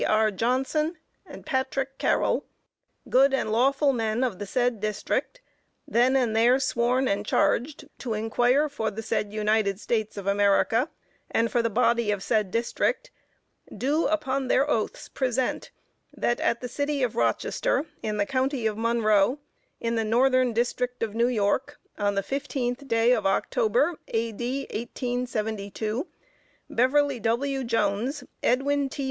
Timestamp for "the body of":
11.61-12.23